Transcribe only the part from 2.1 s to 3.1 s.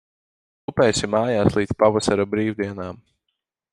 brīvdienām.